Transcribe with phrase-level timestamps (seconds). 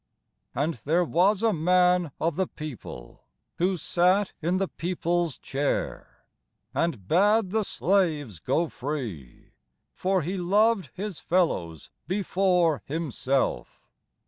[0.55, 3.23] And there was a man of the people,
[3.59, 6.25] Who sat in the people's chair,
[6.73, 9.51] And bade the slaves go free;
[9.93, 13.79] For he loved his fellows before himself.